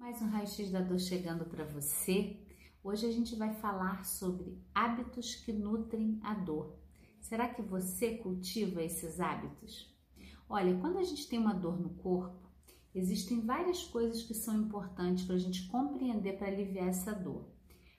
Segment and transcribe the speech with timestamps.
[0.00, 2.34] Mais um raio-x da dor chegando para você.
[2.82, 6.74] Hoje a gente vai falar sobre hábitos que nutrem a dor.
[7.20, 9.94] Será que você cultiva esses hábitos?
[10.48, 12.48] Olha, quando a gente tem uma dor no corpo,
[12.94, 17.52] existem várias coisas que são importantes para a gente compreender para aliviar essa dor.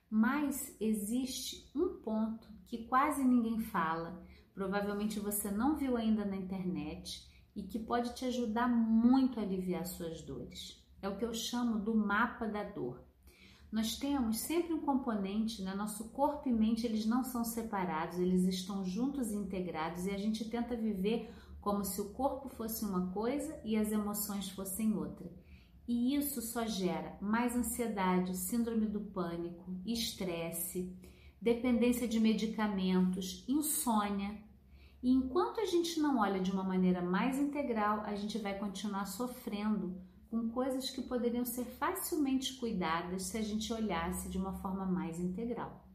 [0.10, 4.26] Mas existe um ponto que quase ninguém fala,
[4.56, 9.86] provavelmente você não viu ainda na internet e que pode te ajudar muito a aliviar
[9.86, 13.04] suas dores é o que eu chamo do mapa da dor.
[13.72, 15.74] Nós temos sempre um componente, né?
[15.74, 20.18] nosso corpo e mente eles não são separados, eles estão juntos e integrados e a
[20.18, 25.32] gente tenta viver como se o corpo fosse uma coisa e as emoções fossem outra.
[25.88, 30.94] E isso só gera mais ansiedade, síndrome do pânico, estresse,
[31.42, 34.38] dependência de medicamentos, insônia.
[35.02, 39.06] E enquanto a gente não olha de uma maneira mais integral, a gente vai continuar
[39.06, 40.02] sofrendo
[40.32, 45.20] com coisas que poderiam ser facilmente cuidadas se a gente olhasse de uma forma mais
[45.20, 45.86] integral.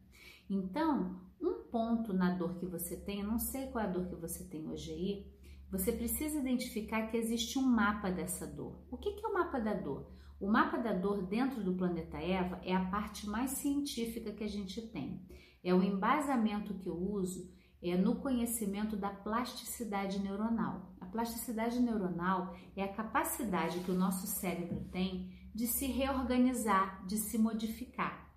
[0.49, 4.07] Então, um ponto na dor que você tem, eu não sei qual é a dor
[4.07, 5.37] que você tem hoje aí,
[5.71, 8.85] você precisa identificar que existe um mapa dessa dor.
[8.91, 10.13] O que é o mapa da dor?
[10.39, 14.49] O mapa da dor dentro do planeta Eva é a parte mais científica que a
[14.49, 15.27] gente tem.
[15.65, 17.51] É o embasamento que eu uso
[17.83, 20.96] é no conhecimento da plasticidade neuronal.
[21.07, 27.17] A plasticidade neuronal é a capacidade que o nosso cérebro tem de se reorganizar, de
[27.17, 28.35] se modificar.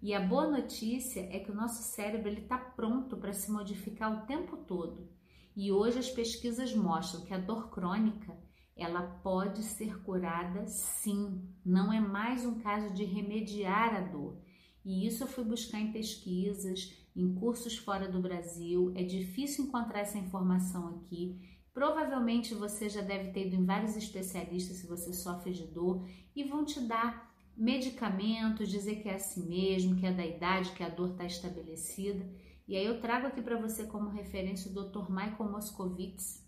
[0.00, 4.26] E a boa notícia é que o nosso cérebro está pronto para se modificar o
[4.26, 5.10] tempo todo.
[5.56, 8.38] E hoje as pesquisas mostram que a dor crônica
[8.76, 14.38] ela pode ser curada sim, não é mais um caso de remediar a dor.
[14.84, 18.92] E isso eu fui buscar em pesquisas, em cursos fora do Brasil.
[18.94, 21.53] É difícil encontrar essa informação aqui.
[21.74, 26.44] Provavelmente você já deve ter ido em vários especialistas se você sofre de dor e
[26.44, 30.88] vão te dar medicamentos, dizer que é assim mesmo, que é da idade, que a
[30.88, 32.24] dor está estabelecida.
[32.68, 35.10] E aí eu trago aqui para você como referência o Dr.
[35.10, 36.44] Michael Moscovitz,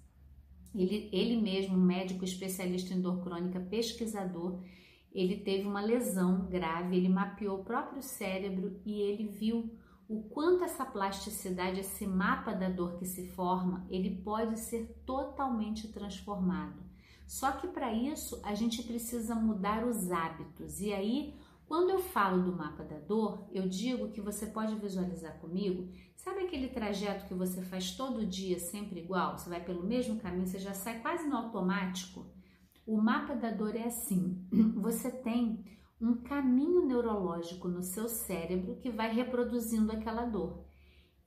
[0.73, 4.63] ele, ele mesmo, médico especialista em dor crônica, pesquisador,
[5.13, 9.71] ele teve uma lesão grave, ele mapeou o próprio cérebro e ele viu
[10.09, 15.89] o quanto essa plasticidade, esse mapa da dor que se forma, ele pode ser totalmente
[15.89, 16.85] transformado.
[17.27, 20.81] Só que para isso a gente precisa mudar os hábitos.
[20.81, 21.35] E aí,
[21.67, 25.89] quando eu falo do mapa da dor, eu digo que você pode visualizar comigo.
[26.15, 29.37] Sabe aquele trajeto que você faz todo dia sempre igual?
[29.37, 32.25] Você vai pelo mesmo caminho, você já sai quase no automático?
[32.87, 34.47] O mapa da dor é assim:
[34.77, 35.65] você tem
[36.01, 40.65] um caminho neurológico no seu cérebro que vai reproduzindo aquela dor.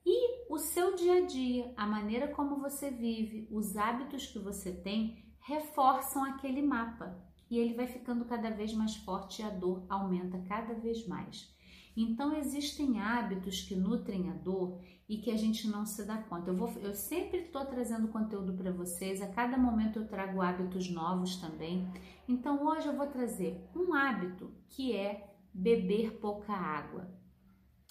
[0.04, 4.72] E o seu dia a dia, a maneira como você vive, os hábitos que você
[4.72, 7.18] tem reforçam aquele mapa.
[7.50, 11.52] E ele vai ficando cada vez mais forte e a dor aumenta cada vez mais.
[11.96, 16.50] Então existem hábitos que nutrem a dor e que a gente não se dá conta.
[16.50, 20.88] Eu, vou, eu sempre estou trazendo conteúdo para vocês, a cada momento eu trago hábitos
[20.88, 21.88] novos também.
[22.28, 27.10] Então hoje eu vou trazer um hábito que é beber pouca água.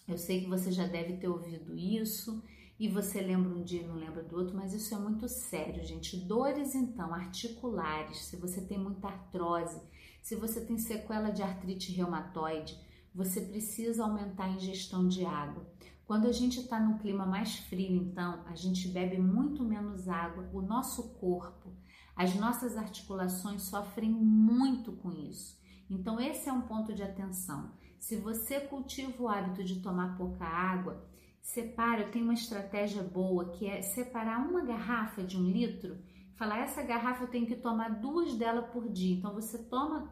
[0.07, 2.41] Eu sei que você já deve ter ouvido isso
[2.79, 5.83] e você lembra um dia e não lembra do outro, mas isso é muito sério,
[5.85, 6.15] gente.
[6.15, 9.81] Dores então articulares, se você tem muita artrose,
[10.21, 12.79] se você tem sequela de artrite reumatoide,
[13.13, 15.65] você precisa aumentar a ingestão de água.
[16.05, 20.49] Quando a gente está num clima mais frio, então, a gente bebe muito menos água,
[20.51, 21.71] o nosso corpo,
[22.15, 25.59] as nossas articulações sofrem muito com isso.
[25.89, 27.71] Então, esse é um ponto de atenção.
[27.99, 31.05] Se você cultiva o hábito de tomar pouca água,
[31.41, 35.97] separa, eu tenho uma estratégia boa que é separar uma garrafa de um litro
[36.39, 39.17] falar essa garrafa eu tenho que tomar duas dela por dia.
[39.17, 40.09] Então você toma,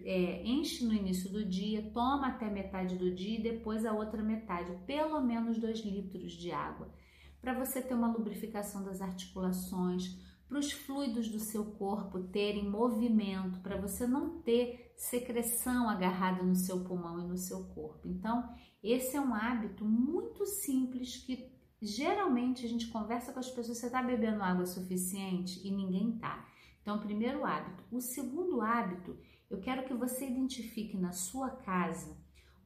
[0.00, 4.22] é, enche no início do dia, toma até metade do dia e depois a outra
[4.22, 6.92] metade, pelo menos dois litros de água,
[7.40, 10.14] para você ter uma lubrificação das articulações,
[10.46, 16.54] para os fluidos do seu corpo terem movimento, para você não ter secreção agarrada no
[16.54, 18.06] seu pulmão e no seu corpo.
[18.06, 18.46] Então,
[18.82, 21.51] esse é um hábito muito simples que
[21.84, 26.46] Geralmente a gente conversa com as pessoas, você está bebendo água suficiente e ninguém tá.
[26.80, 27.82] Então, primeiro hábito.
[27.90, 29.18] O segundo hábito,
[29.50, 32.16] eu quero que você identifique na sua casa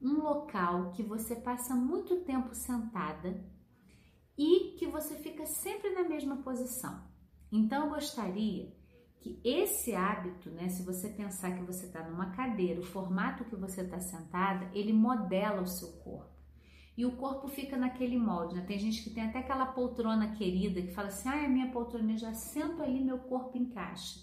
[0.02, 3.42] um local que você passa muito tempo sentada
[4.36, 7.02] e que você fica sempre na mesma posição.
[7.50, 8.70] Então, eu gostaria
[9.18, 13.56] que esse hábito, né, se você pensar que você está numa cadeira, o formato que
[13.56, 16.36] você está sentada, ele modela o seu corpo
[16.96, 18.54] e o corpo fica naquele molde.
[18.54, 18.62] Né?
[18.62, 22.12] Tem gente que tem até aquela poltrona querida que fala assim: ah, a minha poltrona,
[22.12, 24.20] eu já sento ali, meu corpo encaixa.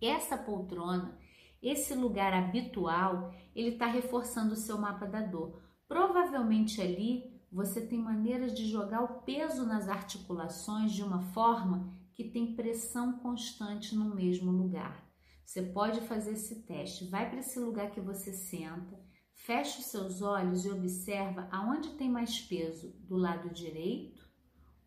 [0.00, 1.18] Essa poltrona,
[1.62, 5.62] esse lugar habitual, ele está reforçando o seu mapa da dor.
[5.88, 12.24] Provavelmente ali você tem maneiras de jogar o peso nas articulações de uma forma que
[12.24, 15.04] tem pressão constante no mesmo lugar.
[15.44, 17.08] Você pode fazer esse teste.
[17.08, 18.98] Vai para esse lugar que você senta,
[19.34, 24.26] fecha os seus olhos e observa aonde tem mais peso, do lado direito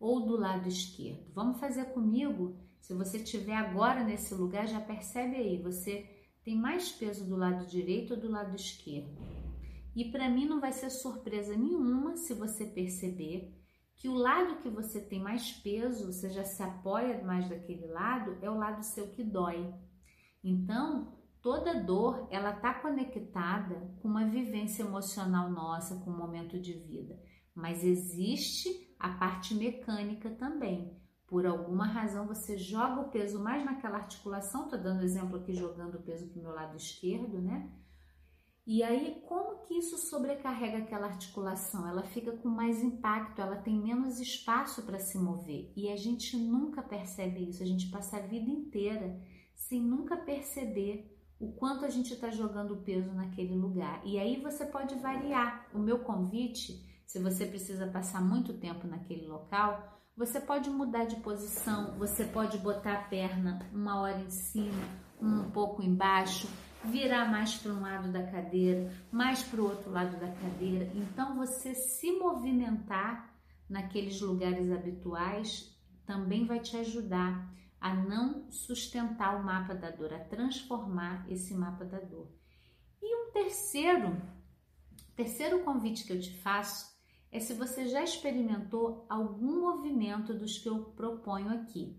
[0.00, 1.30] ou do lado esquerdo.
[1.32, 2.56] Vamos fazer comigo?
[2.80, 6.08] Se você estiver agora nesse lugar, já percebe aí, você
[6.42, 9.10] tem mais peso do lado direito ou do lado esquerdo?
[9.94, 13.54] E para mim não vai ser surpresa nenhuma se você perceber
[13.96, 18.38] que o lado que você tem mais peso, você já se apoia mais daquele lado,
[18.40, 19.74] é o lado seu que dói.
[20.42, 26.72] Então, toda dor, ela está conectada com uma vivência emocional nossa, com um momento de
[26.72, 27.20] vida.
[27.54, 30.96] Mas existe a parte mecânica também.
[31.26, 35.96] Por alguma razão você joga o peso mais naquela articulação, tô dando exemplo aqui jogando
[35.96, 37.70] o peso para o meu lado esquerdo, né?
[38.66, 41.88] E aí, como que isso sobrecarrega aquela articulação?
[41.88, 45.72] Ela fica com mais impacto, ela tem menos espaço para se mover.
[45.74, 49.18] E a gente nunca percebe isso, a gente passa a vida inteira
[49.54, 54.00] sem nunca perceber o quanto a gente está jogando peso naquele lugar.
[54.04, 55.66] E aí você pode variar.
[55.72, 61.16] O meu convite, se você precisa passar muito tempo naquele local, você pode mudar de
[61.16, 64.82] posição, você pode botar a perna uma hora em cima,
[65.20, 66.48] um pouco embaixo
[66.84, 70.90] virar mais para um lado da cadeira, mais para o outro lado da cadeira.
[70.94, 73.34] Então, você se movimentar
[73.68, 75.76] naqueles lugares habituais
[76.06, 81.84] também vai te ajudar a não sustentar o mapa da dor, a transformar esse mapa
[81.84, 82.28] da dor.
[83.00, 84.20] E um terceiro,
[85.14, 86.96] terceiro convite que eu te faço
[87.30, 91.96] é se você já experimentou algum movimento dos que eu proponho aqui.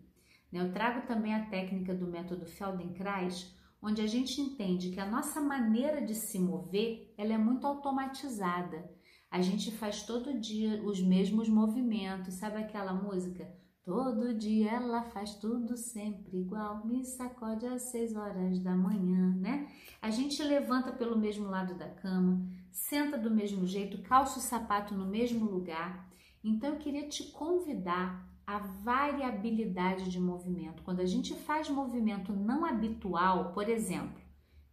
[0.52, 5.40] Eu trago também a técnica do método Feldenkrais, onde a gente entende que a nossa
[5.40, 8.92] maneira de se mover ela é muito automatizada.
[9.30, 13.48] A gente faz todo dia os mesmos movimentos, sabe aquela música?
[13.90, 19.68] Todo dia ela faz tudo sempre igual, me sacode às seis horas da manhã, né?
[20.00, 22.40] A gente levanta pelo mesmo lado da cama,
[22.72, 26.08] senta do mesmo jeito, calça o sapato no mesmo lugar.
[26.44, 30.84] Então eu queria te convidar a variabilidade de movimento.
[30.84, 34.22] Quando a gente faz movimento não habitual, por exemplo,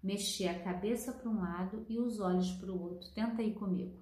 [0.03, 3.11] mexer a cabeça para um lado e os olhos para o outro.
[3.15, 3.99] Tenta aí comigo.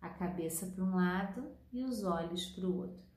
[0.00, 3.09] A cabeça para um lado e os olhos para o outro.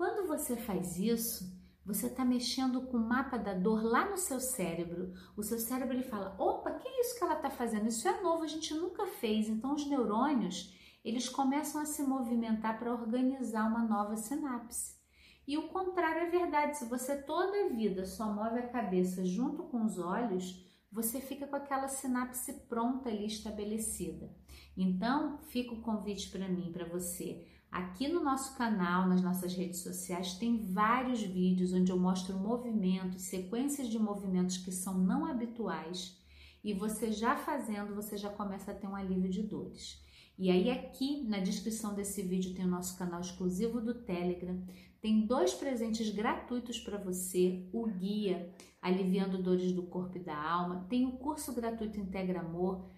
[0.00, 1.54] Quando você faz isso,
[1.84, 5.12] você está mexendo com o mapa da dor lá no seu cérebro.
[5.36, 7.86] O seu cérebro ele fala: opa, que é isso que ela está fazendo?
[7.86, 9.46] Isso é novo, a gente nunca fez.
[9.46, 10.74] Então os neurônios
[11.04, 14.98] eles começam a se movimentar para organizar uma nova sinapse.
[15.46, 16.78] E o contrário é verdade.
[16.78, 21.46] Se você toda a vida só move a cabeça junto com os olhos, você fica
[21.46, 24.34] com aquela sinapse pronta ali estabelecida.
[24.74, 27.46] Então, fica o convite para mim, para você.
[27.70, 33.22] Aqui no nosso canal, nas nossas redes sociais, tem vários vídeos onde eu mostro movimentos,
[33.22, 36.18] sequências de movimentos que são não habituais.
[36.64, 40.02] E você já fazendo, você já começa a ter um alívio de dores.
[40.36, 44.60] E aí aqui na descrição desse vídeo tem o nosso canal exclusivo do Telegram.
[45.00, 48.52] Tem dois presentes gratuitos para você: o guia
[48.82, 52.90] Aliviando Dores do Corpo e da Alma, tem o curso gratuito Integra Amor.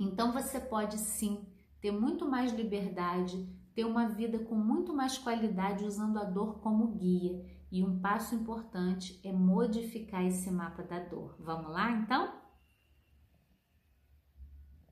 [0.00, 1.46] Então você pode sim
[1.80, 3.46] ter muito mais liberdade,
[3.78, 7.46] ter uma vida com muito mais qualidade usando a dor como guia.
[7.70, 11.36] E um passo importante é modificar esse mapa da dor.
[11.38, 12.47] Vamos lá então?